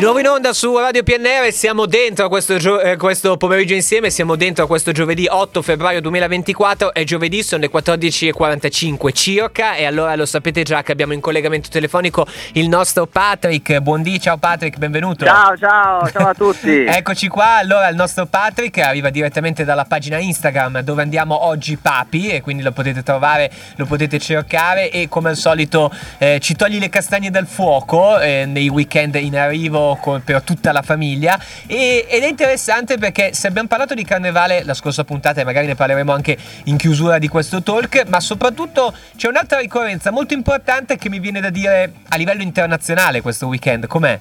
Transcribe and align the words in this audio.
Di 0.00 0.06
nuovo 0.06 0.20
in 0.20 0.28
onda 0.28 0.54
su 0.54 0.74
Radio 0.78 1.02
PNR, 1.02 1.52
siamo 1.52 1.84
dentro 1.84 2.24
a 2.24 2.28
questo, 2.30 2.56
gio- 2.56 2.80
eh, 2.80 2.96
questo, 2.96 3.36
pomeriggio 3.36 3.74
insieme, 3.74 4.08
siamo 4.08 4.34
dentro 4.34 4.64
a 4.64 4.66
questo 4.66 4.92
giovedì 4.92 5.26
8 5.28 5.60
febbraio 5.60 6.00
2024, 6.00 6.94
è 6.94 7.04
giovedì, 7.04 7.42
sono 7.42 7.60
le 7.60 7.70
14.45 7.70 9.12
circa 9.12 9.74
e 9.74 9.84
allora 9.84 10.16
lo 10.16 10.24
sapete 10.24 10.62
già 10.62 10.82
che 10.82 10.92
abbiamo 10.92 11.12
in 11.12 11.20
collegamento 11.20 11.68
telefonico 11.68 12.26
il 12.54 12.66
nostro 12.70 13.04
Patrick, 13.04 13.78
buondì, 13.80 14.18
ciao 14.18 14.38
Patrick, 14.38 14.78
benvenuto. 14.78 15.26
Ciao, 15.26 15.54
ciao, 15.58 16.10
ciao 16.10 16.28
a 16.28 16.32
tutti. 16.32 16.84
Eccoci 17.00 17.28
qua, 17.28 17.56
allora 17.56 17.86
il 17.88 17.96
nostro 17.96 18.24
Patrick 18.24 18.78
arriva 18.78 19.10
direttamente 19.10 19.64
dalla 19.64 19.84
pagina 19.84 20.16
Instagram 20.16 20.80
dove 20.80 21.02
andiamo 21.02 21.44
oggi 21.44 21.76
papi 21.76 22.30
e 22.30 22.40
quindi 22.40 22.62
lo 22.62 22.72
potete 22.72 23.02
trovare, 23.02 23.50
lo 23.76 23.84
potete 23.84 24.18
cercare 24.18 24.90
e 24.90 25.08
come 25.10 25.28
al 25.28 25.36
solito 25.36 25.92
eh, 26.16 26.38
ci 26.40 26.56
togli 26.56 26.78
le 26.78 26.88
castagne 26.88 27.30
dal 27.30 27.46
fuoco 27.46 28.18
eh, 28.18 28.46
nei 28.46 28.70
weekend 28.70 29.16
in 29.16 29.36
arrivo 29.36 29.88
con, 29.96 30.22
per 30.22 30.42
tutta 30.42 30.72
la 30.72 30.82
famiglia 30.82 31.38
e, 31.66 32.06
ed 32.08 32.22
è 32.22 32.26
interessante 32.26 32.98
perché 32.98 33.32
se 33.34 33.46
abbiamo 33.46 33.68
parlato 33.68 33.94
di 33.94 34.04
carnevale 34.04 34.62
la 34.64 34.74
scorsa 34.74 35.04
puntata 35.04 35.40
e 35.40 35.44
magari 35.44 35.66
ne 35.66 35.74
parleremo 35.74 36.12
anche 36.12 36.36
in 36.64 36.76
chiusura 36.76 37.18
di 37.18 37.28
questo 37.28 37.62
talk, 37.62 38.04
ma 38.08 38.20
soprattutto 38.20 38.94
c'è 39.16 39.28
un'altra 39.28 39.58
ricorrenza 39.58 40.10
molto 40.10 40.34
importante 40.34 40.96
che 40.96 41.08
mi 41.08 41.18
viene 41.18 41.40
da 41.40 41.50
dire 41.50 41.92
a 42.08 42.16
livello 42.16 42.42
internazionale 42.42 43.20
questo 43.20 43.46
weekend, 43.46 43.86
com'è? 43.86 44.18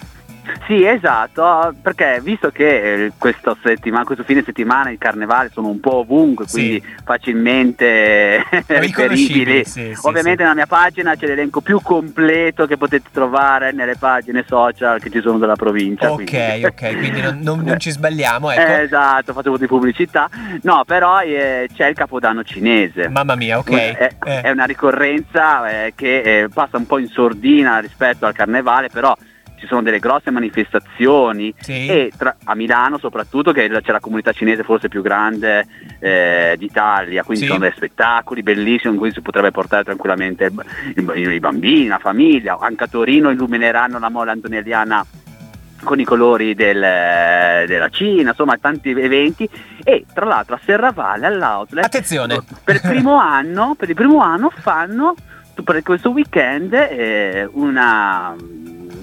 Sì, 0.69 0.85
esatto, 0.85 1.73
perché 1.81 2.19
visto 2.21 2.51
che 2.51 3.05
eh, 3.05 3.11
questo, 3.17 3.57
questo, 3.59 4.23
fine 4.23 4.43
settimana 4.43 4.91
il 4.91 4.99
carnevale 4.99 5.49
sono 5.51 5.67
un 5.67 5.79
po' 5.79 5.95
ovunque, 5.95 6.45
quindi 6.45 6.79
sì. 6.85 6.93
facilmente 7.03 8.43
riferibili, 8.67 9.65
sì, 9.65 9.95
sì, 9.95 9.99
ovviamente 10.03 10.43
nella 10.43 10.53
mia 10.53 10.67
pagina 10.67 11.15
c'è 11.15 11.25
l'elenco 11.25 11.61
più 11.61 11.81
completo 11.81 12.67
che 12.67 12.77
potete 12.77 13.09
trovare 13.11 13.71
nelle 13.71 13.95
pagine 13.95 14.45
social 14.47 15.01
che 15.01 15.09
ci 15.09 15.21
sono 15.21 15.39
della 15.39 15.55
provincia. 15.55 16.11
Ok, 16.11 16.23
quindi. 16.23 16.65
ok, 16.65 16.97
quindi 16.97 17.21
non, 17.21 17.39
non, 17.41 17.61
non, 17.61 17.79
ci 17.79 17.89
sbagliamo. 17.89 18.51
Ecco. 18.59 18.61
Eh, 18.61 18.81
esatto, 18.81 19.33
facevo 19.33 19.57
di 19.57 19.65
pubblicità. 19.65 20.29
No, 20.61 20.83
però 20.85 21.21
eh, 21.21 21.67
c'è 21.73 21.87
il 21.87 21.95
Capodanno 21.95 22.43
cinese. 22.43 23.07
Mamma 23.09 23.33
mia, 23.33 23.57
ok. 23.57 23.71
È, 23.71 24.15
eh. 24.23 24.41
è 24.41 24.51
una 24.51 24.65
ricorrenza 24.65 25.67
eh, 25.67 25.93
che 25.95 26.41
eh, 26.41 26.49
passa 26.53 26.77
un 26.77 26.85
po' 26.85 26.99
in 26.99 27.07
sordina 27.07 27.79
rispetto 27.79 28.27
al 28.27 28.33
carnevale, 28.33 28.89
però 28.89 29.15
ci 29.59 29.67
sono 29.67 29.81
delle 29.81 29.99
grosse 29.99 30.31
manifestazioni 30.31 31.53
sì. 31.59 31.87
e 31.87 32.11
tra, 32.17 32.35
a 32.45 32.55
Milano 32.55 32.97
soprattutto 32.97 33.51
che 33.51 33.69
c'è 33.69 33.91
la 33.91 33.99
comunità 33.99 34.31
cinese 34.31 34.63
forse 34.63 34.87
più 34.87 35.01
grande 35.01 35.65
eh, 35.99 36.55
d'Italia, 36.57 37.23
quindi 37.23 37.43
sì. 37.43 37.49
sono 37.49 37.63
dei 37.63 37.73
spettacoli 37.75 38.41
bellissimi 38.41 38.93
in 38.93 38.99
cui 38.99 39.11
si 39.11 39.21
potrebbe 39.21 39.51
portare 39.51 39.83
tranquillamente 39.83 40.51
i, 40.95 41.39
bambini, 41.39 41.87
la 41.87 41.99
famiglia, 41.99 42.57
anche 42.59 42.85
a 42.85 42.87
Torino 42.87 43.29
illumineranno 43.29 43.99
la 43.99 44.09
mole 44.09 44.31
antonelliana 44.31 45.05
con 45.83 45.99
i 45.99 46.03
colori 46.03 46.55
del, 46.55 46.79
della 46.79 47.89
Cina, 47.89 48.29
insomma 48.29 48.57
tanti 48.57 48.89
eventi 48.89 49.49
e 49.83 50.05
tra 50.13 50.25
l'altro 50.25 50.55
a 50.55 50.59
Serravalle 50.63 51.25
all'outlet 51.25 51.85
Attenzione. 51.85 52.41
per 52.63 52.75
il 52.75 52.81
primo 52.81 53.15
anno, 53.19 53.75
per 53.77 53.89
il 53.89 53.95
primo 53.95 54.21
anno 54.21 54.49
fanno 54.49 55.15
per 55.63 55.81
questo 55.83 56.11
weekend 56.11 56.73
eh, 56.73 57.49
una 57.51 58.33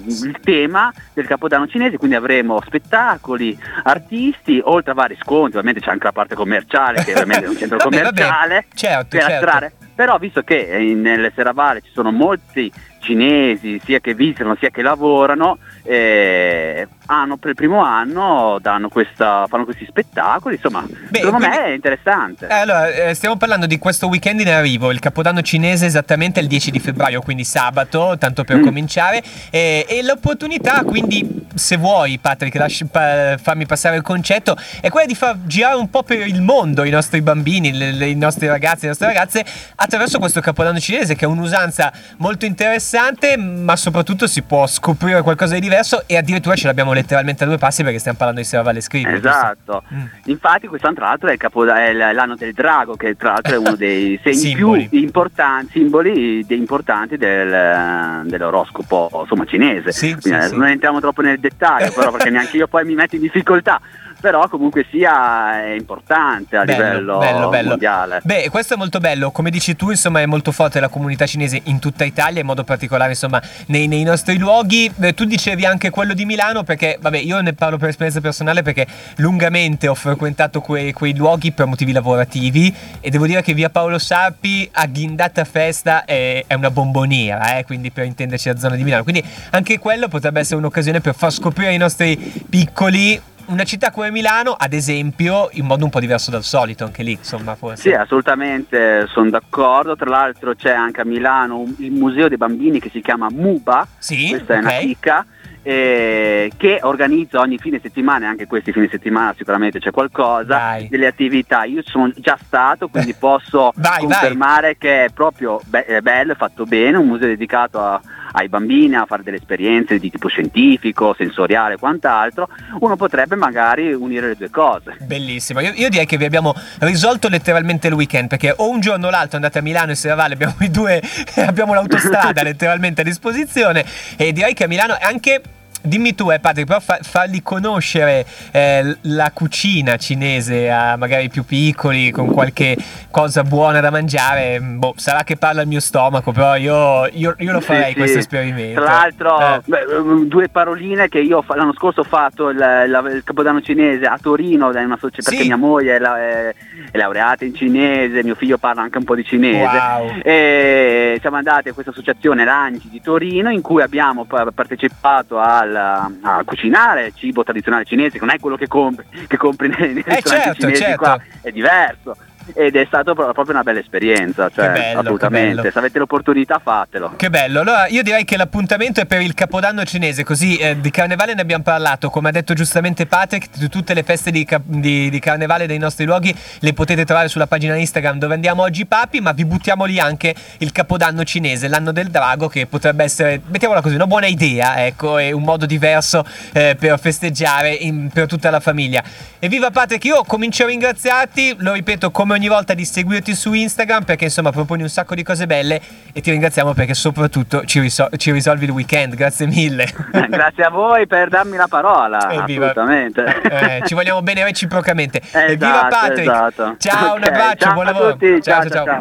il 0.07 0.39
tema 0.41 0.93
del 1.13 1.27
Capodanno 1.27 1.67
cinese, 1.67 1.97
quindi 1.97 2.17
avremo 2.17 2.61
spettacoli, 2.65 3.59
artisti, 3.85 4.61
oltre 4.63 4.93
a 4.93 4.95
vari 4.95 5.17
sconti, 5.21 5.57
ovviamente 5.57 5.81
c'è 5.81 5.91
anche 5.91 6.05
la 6.05 6.13
parte 6.13 6.35
commerciale, 6.35 7.05
che 7.05 7.13
ovviamente 7.13 7.45
è 7.47 7.49
un 7.49 7.57
centro 7.57 7.77
vabbè, 7.83 7.97
commerciale, 7.97 8.55
vabbè. 8.55 8.67
Certo, 8.75 9.07
per 9.09 9.21
certo. 9.21 9.35
attrarre. 9.35 9.73
Però 9.95 10.19
visto 10.19 10.43
che 10.43 10.93
nelle 10.95 11.33
Serravalle 11.35 11.81
ci 11.81 11.91
sono 11.93 12.11
molti 12.11 12.71
cinesi, 13.07 13.81
sia 13.85 14.01
che 14.01 14.15
visitano 14.15 14.57
sia 14.59 14.71
che 14.71 14.83
lavorano, 14.83 15.59
eh, 15.85 16.87
hanno 17.07 17.37
per 17.37 17.51
il 17.51 17.55
primo 17.55 17.83
anno 17.83 18.59
questa, 18.91 19.47
fanno 19.49 19.65
questi 19.65 19.87
spettacoli, 19.87 20.57
insomma, 20.57 20.85
Beh, 20.87 21.19
secondo 21.19 21.37
quindi, 21.37 21.57
me 21.57 21.65
è 21.65 21.71
interessante. 21.71 22.49
Eh, 22.49 22.55
allora, 22.55 22.89
eh, 22.89 23.15
stiamo 23.15 23.37
parlando 23.37 23.67
di 23.67 23.79
questo 23.79 24.09
weekend 24.09 24.41
in 24.41 24.49
arrivo, 24.49 24.91
il 24.91 24.99
Capodanno 24.99 25.43
cinese 25.43 25.87
esattamente 25.87 26.41
il 26.41 26.49
10 26.49 26.71
di 26.71 26.81
febbraio, 26.81 27.21
quindi 27.21 27.45
sabato, 27.45 28.17
tanto 28.19 28.43
per 28.45 28.59
mm. 28.59 28.63
cominciare, 28.63 29.23
e, 29.51 29.87
e, 29.89 30.03
l'opportunità, 30.03 30.83
quindi 30.83 31.47
se 31.55 31.77
vuoi 31.77 32.19
Patrick, 32.19 32.57
lasci, 32.57 32.87
pa, 32.87 33.37
fammi 33.41 33.67
passare 33.67 33.97
il 33.97 34.03
concetto, 34.03 34.57
è 34.81 34.89
quella 34.89 35.07
di 35.07 35.15
far 35.15 35.37
girare 35.45 35.77
un 35.77 35.89
po' 35.89 36.03
per 36.03 36.27
il 36.27 36.43
mondo 36.43 36.85
i 36.85 36.91
nostri 36.91 37.23
bambini, 37.23 37.73
le, 37.73 37.93
le, 37.93 38.09
i 38.09 38.17
nostri 38.17 38.49
ragazzi, 38.49 38.83
le 38.83 38.89
nostre 38.89 39.07
ragazze, 39.07 39.45
attraverso 39.77 40.19
questo 40.19 40.41
Capodanno 40.41 40.81
cinese 40.81 41.15
che 41.15 41.25
è 41.25 41.29
un'usanza 41.29 41.93
molto 42.19 42.45
interessante, 42.45 42.96
ma 43.37 43.77
soprattutto 43.77 44.27
si 44.27 44.43
può 44.43 44.67
scoprire 44.67 45.23
qualcosa 45.23 45.55
di 45.55 45.61
diverso 45.61 46.05
e 46.07 46.17
addirittura 46.17 46.55
ce 46.55 46.67
l'abbiamo 46.67 46.93
letteralmente 46.93 47.45
a 47.45 47.47
due 47.47 47.59
passi 47.59 47.83
perché 47.83 47.99
stiamo 47.99 48.17
parlando 48.17 48.41
di 48.41 48.47
Serravalle 48.47 48.81
Scrivi. 48.81 49.13
Esatto, 49.13 49.83
mm. 49.93 50.05
infatti 50.25 50.67
quest'anno 50.67 50.95
tra 50.95 51.07
l'altro 51.09 51.29
è, 51.29 51.33
il 51.33 51.39
capo, 51.39 51.65
è 51.65 51.93
l'anno 51.93 52.37
del 52.37 52.53
drago 52.53 52.97
che 52.97 53.17
tra 53.17 53.33
l'altro 53.33 53.55
è 53.55 53.59
uno 53.59 53.75
dei 53.77 54.19
segni 54.23 54.55
più 54.55 54.89
importanti, 54.91 55.73
simboli 55.73 56.45
importanti 56.49 57.17
del, 57.17 58.23
dell'oroscopo 58.25 59.11
insomma, 59.21 59.45
cinese. 59.45 59.93
Sì, 59.93 60.17
Quindi, 60.19 60.43
sì, 60.49 60.57
non 60.57 60.69
entriamo 60.69 61.01
troppo 61.01 61.23
nel 61.23 61.39
dettaglio 61.39 61.93
però 61.93 62.11
perché 62.11 62.31
neanche 62.31 62.57
io 62.57 62.67
poi 62.67 62.85
mi 62.85 62.95
metto 62.95 63.17
in 63.17 63.23
difficoltà 63.23 63.81
però 64.27 64.49
comunque 64.49 64.85
sia 64.91 65.63
è 65.63 65.75
importante 65.75 66.57
a 66.57 66.65
bello, 66.65 66.83
livello 66.83 67.19
bello, 67.19 67.49
bello. 67.49 67.69
mondiale. 67.69 68.21
Beh, 68.25 68.49
questo 68.51 68.75
è 68.75 68.77
molto 68.77 68.99
bello, 68.99 69.31
come 69.31 69.51
dici 69.51 69.77
tu, 69.77 69.91
insomma, 69.91 70.21
è 70.21 70.27
molto 70.27 70.51
forte 70.51 70.81
la 70.81 70.89
comunità 70.89 71.27
cinese 71.27 71.61
in 71.67 71.79
tutta 71.79 72.03
Italia, 72.03 72.41
in 72.41 72.47
modo 72.47 72.65
particolare, 72.65 73.11
insomma, 73.11 73.41
nei, 73.67 73.87
nei 73.87 74.03
nostri 74.03 74.37
luoghi. 74.37 74.93
Eh, 75.01 75.15
tu 75.15 75.27
dicevi 75.27 75.65
anche 75.65 75.91
quello 75.91 76.13
di 76.13 76.25
Milano, 76.25 76.65
perché, 76.65 76.99
vabbè, 77.01 77.19
io 77.19 77.41
ne 77.41 77.53
parlo 77.53 77.77
per 77.77 77.91
esperienza 77.91 78.21
personale 78.21 78.63
perché 78.63 78.85
lungamente 79.19 79.87
ho 79.87 79.95
frequentato 79.95 80.61
quei, 80.61 80.93
quei 80.93 81.15
luoghi 81.15 81.53
per 81.53 81.67
motivi 81.67 81.93
lavorativi 81.93 82.75
e 83.01 83.09
devo 83.11 83.27
dire 83.27 83.43
che 83.43 83.55
via 83.55 83.71
Paolo 83.71 84.01
Sarpi 84.01 84.69
a 84.73 84.87
Ghindata 84.87 85.45
Festa 85.45 86.05
è, 86.05 86.43
è 86.49 86.55
una 86.55 86.73
bomboniera, 86.73 87.59
eh, 87.59 87.65
quindi 87.65 87.93
per 87.93 88.07
intenderci 88.07 88.49
la 88.49 88.59
zona 88.59 88.75
di 88.75 88.83
Milano. 88.83 89.05
Quindi 89.05 89.23
anche 89.51 89.79
quello 89.79 90.09
potrebbe 90.09 90.41
essere 90.41 90.57
un'occasione 90.57 91.01
per 91.01 91.15
far 91.15 91.31
scoprire 91.31 91.71
ai 91.71 91.79
nostri 91.79 92.17
piccoli 92.51 93.35
una 93.47 93.65
città 93.65 93.91
come 93.91 94.11
Milano, 94.11 94.53
ad 94.53 94.73
esempio, 94.73 95.49
in 95.53 95.67
modo 95.67 95.85
un 95.85 95.91
po' 95.91 96.01
diverso 96.01 96.31
dal 96.31 96.43
solito, 96.43 96.85
anche 96.85 97.03
lì, 97.03 97.13
insomma, 97.13 97.55
forse. 97.55 97.83
Sì, 97.83 97.93
assolutamente, 97.93 99.07
sono 99.09 99.31
d'accordo. 99.31 99.97
Tra 99.97 100.11
l'altro 100.11 100.55
c'è 100.55 100.73
anche 100.73 101.01
a 101.01 101.05
Milano 101.05 101.65
il 101.79 101.93
museo 101.93 102.29
dei 102.29 102.37
bambini 102.37 102.81
che 102.81 102.91
si 102.91 103.01
chiama 103.01 103.29
MUBA, 103.31 103.87
sì, 103.99 104.29
questa 104.31 104.55
è 104.55 104.59
okay. 104.59 104.61
una 104.61 104.87
chicca, 104.87 105.27
eh, 105.63 106.53
che 106.57 106.79
organizza 106.83 107.41
ogni 107.41 107.59
fine 107.59 107.81
settimana, 107.83 108.29
anche 108.29 108.47
questi 108.47 108.73
fine 108.73 108.89
settimana 108.89 109.35
sicuramente 109.37 109.81
c'è 109.81 109.91
qualcosa, 109.91 110.57
Dai. 110.57 110.89
delle 110.89 111.09
attività. 111.09 111.65
Io 111.65 111.83
sono 111.85 112.13
già 112.17 112.39
stato, 112.41 112.89
quindi 112.89 113.15
posso 113.19 113.73
vai, 113.77 114.01
confermare 114.01 114.61
vai. 114.61 114.77
che 114.79 115.05
è 115.07 115.09
proprio 115.11 115.61
be- 115.67 115.85
è 115.85 116.01
bello, 116.01 116.33
è 116.33 116.37
fatto 116.37 116.65
bene, 116.65 116.97
un 116.97 117.07
museo 117.07 117.27
dedicato 117.27 117.81
a, 117.81 118.01
ai 118.37 118.49
bambini 118.49 118.95
a 118.95 119.07
fare 119.07 119.23
delle 119.23 119.39
esperienze 119.39 119.99
di 119.99 120.11
tipo 120.11 120.29
scientifico, 120.29 121.15
sensoriale 121.17 121.75
e 121.75 121.77
quant'altro, 121.79 122.49
uno 122.81 122.97
potrebbe 122.97 123.35
magari 123.35 123.93
unire 123.93 124.29
le 124.29 124.37
due 124.37 124.51
cose. 124.51 124.97
Bellissimo, 125.01 125.61
io, 125.61 125.73
io, 125.75 125.89
direi 125.89 126.07
che 126.07 126.19
vi 126.19 126.27
abbiamo 126.27 126.55
risolto 126.81 127.29
letteralmente 127.29 127.89
il 127.89 127.95
weekend 127.95 128.29
perché 128.29 128.53
o 128.55 128.69
un 128.69 128.81
giorno 128.81 129.07
o 129.07 129.11
l'altro 129.11 129.37
andate 129.37 129.59
a 129.59 129.63
Milano 129.63 129.93
e 129.93 129.95
Serravalle 129.95 130.35
abbiamo 130.35 130.55
i 130.61 130.71
due, 130.71 131.03
abbiamo 131.47 131.73
l'autostrada 131.73 132.43
letteralmente 132.45 133.01
a 133.01 133.05
disposizione 133.05 133.85
e 134.17 134.33
direi 134.33 134.53
che 134.53 134.65
a 134.65 134.69
Milano 134.69 134.99
è 134.99 135.05
anche 135.05 135.41
dimmi 135.87 136.15
tu, 136.15 136.31
eh, 136.31 136.39
Patrick, 136.39 136.67
però 136.67 136.81
fa- 136.81 136.99
fargli 137.03 137.43
conoscere 137.43 138.27
eh, 138.51 138.97
la 139.03 139.31
cucina 139.33 139.97
cinese 139.97 140.71
a 140.71 140.97
magari 140.97 141.29
più 141.29 141.45
piccoli 141.45 142.11
con 142.11 142.31
qualche 142.33 142.77
cosa 143.11 143.43
buona 143.43 143.81
da 143.81 143.91
mangiare. 143.91 144.61
Boh, 144.61 144.95
sarà 144.97 145.23
che 145.25 145.37
parla 145.37 145.63
il 145.63 145.69
mio 145.69 145.81
stomaco, 145.81 146.33
però 146.33 146.57
io, 146.57 147.07
io, 147.13 147.35
io 147.39 147.53
lo 147.53 147.61
farei 147.61 147.93
sì, 147.93 147.97
questo 147.97 148.13
sì. 148.15 148.19
esperimento. 148.19 148.81
Tra 148.81 148.93
l'altro, 148.93 149.41
eh. 149.41 149.61
beh, 149.65 150.27
due 150.27 150.49
paroline 150.49 151.09
che 151.09 151.21
io 151.21 151.45
l'anno 151.49 151.73
scorso 151.73 152.01
ho 152.01 152.05
fatto 152.05 152.51
il, 152.51 152.59
il, 152.59 153.13
il 153.15 153.25
Capodanno 153.25 153.61
cinese 153.61 154.05
a 154.07 154.19
Torino, 154.21 154.71
perché 154.71 155.23
sì. 155.23 155.47
mia 155.47 155.57
moglie 155.57 155.97
è, 155.97 155.99
la, 155.99 156.19
è, 156.19 156.55
è, 156.91 156.97
laureata 156.97 157.45
in 157.45 157.55
cinese, 157.55 158.23
mio 158.23 158.35
figlio 158.35 158.59
parla 158.59 158.83
anche 158.83 158.99
un 158.99 159.05
po' 159.05 159.15
di 159.15 159.25
cinese. 159.25 159.77
Wow. 159.77 160.21
E 160.23 161.19
siamo 161.21 161.37
andati 161.37 161.69
a 161.69 161.73
questa 161.73 161.91
associazione 161.91 162.45
Lanci 162.45 162.89
di 162.89 163.01
Torino 163.01 163.51
in 163.51 163.63
cui 163.63 163.83
abbiamo 163.83 164.25
partecipato 164.25 165.39
al 165.39 165.76
a 165.77 166.43
cucinare 166.45 167.13
cibo 167.15 167.45
tradizionale 167.45 167.85
cinese, 167.85 168.19
che 168.19 168.25
non 168.25 168.35
è 168.35 168.39
quello 168.39 168.57
che 168.57 168.67
compri, 168.67 169.05
che 169.27 169.37
compri 169.37 169.69
nei, 169.69 169.95
nei 169.95 170.03
eh 170.07 170.15
ristoranti 170.15 170.45
certo, 170.45 170.61
cinesi 170.61 170.83
certo. 170.83 170.97
qua, 170.97 171.21
è 171.41 171.51
diverso. 171.51 172.17
Ed 172.55 172.77
è 172.77 172.85
stata 172.87 173.15
proprio 173.15 173.51
una 173.51 173.63
bella 173.63 173.81
esperienza, 173.81 174.49
cioè, 174.55 174.71
bello, 174.71 175.01
assolutamente. 175.01 175.71
Se 175.71 175.79
avete 175.79 175.99
l'opportunità 175.99 176.61
fatelo. 176.63 177.15
Che 177.17 177.31
bello, 177.31 177.61
allora 177.61 177.89
io 177.89 178.03
direi 178.03 178.25
che 178.25 178.37
l'appuntamento 178.37 179.01
è 179.01 179.07
per 179.07 179.21
il 179.21 179.35
Capodanno 179.35 179.85
cinese, 179.85 180.25
così 180.25 180.57
eh, 180.57 180.81
di 180.81 180.91
carnevale 180.91 181.35
ne 181.35 181.41
abbiamo 181.41 181.63
parlato, 181.63 182.11
come 182.11 182.29
ha 182.29 182.33
detto 182.33 182.55
giustamente 182.55 183.07
Patrick, 183.07 183.69
tutte 183.69 183.95
le 183.95 184.03
feste 184.03 184.31
di, 184.31 184.47
di, 184.65 185.11
di, 185.11 185.19
carnevale 185.19 185.67
dei 185.67 185.79
nostri 185.79 186.05
luoghi 186.05 186.35
le 186.61 186.73
potete 186.73 187.05
trovare 187.05 187.29
sulla 187.29 187.47
pagina 187.47 187.75
Instagram 187.75 188.19
dove 188.19 188.35
andiamo 188.35 188.63
oggi 188.63 188.87
papi, 188.87 189.21
ma 189.21 189.33
vi 189.33 189.45
buttiamo 189.45 189.85
lì 189.85 189.99
anche 189.99 190.35
il 190.59 190.73
Capodanno 190.73 191.25
cinese, 191.25 191.69
l'anno 191.69 191.93
del 191.93 192.09
drago, 192.09 192.49
che 192.49 192.67
potrebbe 192.67 193.05
essere, 193.05 193.41
mettiamola 193.45 193.81
così, 193.81 193.95
una 193.95 194.07
buona 194.07 194.27
idea, 194.27 194.85
ecco, 194.87 195.19
e 195.19 195.33
un 195.33 195.43
modo 195.43 195.67
diverso 195.67 196.25
eh, 196.53 196.77
per 196.79 196.99
festeggiare 196.99 197.71
in, 197.73 198.11
per 198.13 198.27
tutta 198.27 198.51
la 198.51 198.61
famiglia. 198.61 199.03
Evviva 199.39 199.71
Patrick, 199.71 200.05
io 200.05 200.23
comincio 200.25 200.65
a 200.65 200.67
ringraziarti, 200.67 201.57
lo 201.59 201.73
ripeto 201.73 202.11
come 202.11 202.36
ogni 202.37 202.49
volta 202.49 202.75
di 202.75 202.85
seguirti 202.85 203.35
su 203.35 203.53
Instagram 203.53 204.05
perché 204.05 204.25
insomma 204.25 204.51
proponi 204.53 204.83
un 204.83 204.89
sacco 204.89 205.15
di 205.15 205.23
cose 205.23 205.47
belle 205.47 205.81
e 206.13 206.21
ti 206.21 206.31
ringraziamo 206.31 206.73
perché 206.75 206.95
soprattutto 206.95 207.65
ci, 207.65 207.81
risol- 207.81 208.11
ci 208.17 208.31
risolvi 208.31 208.67
il 208.67 208.71
weekend, 208.71 209.15
grazie 209.15 209.47
mille. 209.47 209.87
grazie 210.29 210.65
a 210.65 210.71
voi 210.71 211.07
per 211.07 211.29
darmi 211.29 211.57
la 211.57 211.67
parola, 211.69 212.31
Evviva. 212.31 212.71
assolutamente. 212.71 213.25
Eh, 213.43 213.83
ci 213.87 213.95
vogliamo 213.95 214.23
bene 214.23 214.45
reciprocamente. 214.45 215.21
Esatto, 215.37 215.53
Evviva 215.53 215.89
Patrick. 215.89 216.21
Esatto. 216.21 216.77
Ciao, 216.79 217.07
okay. 217.07 217.17
un 217.17 217.25
abbraccio, 217.25 217.65
ciao 217.65 217.73
buon 217.73 217.85
lavoro. 217.85 218.17
Ciao, 218.19 218.41
ciao, 218.41 218.69
ciao. 218.69 218.85
ciao. 218.85 219.01